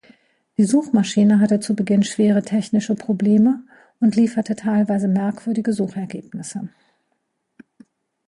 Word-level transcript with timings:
Die 0.57 0.65
Suchmaschine 0.65 1.39
hatte 1.39 1.59
zu 1.59 1.75
Beginn 1.75 2.01
schwere 2.01 2.41
technische 2.41 2.95
Probleme 2.95 3.61
und 3.99 4.15
lieferte 4.15 4.55
teilweise 4.55 5.07
merkwürdige 5.07 5.73
Suchergebnisse. 5.73 6.69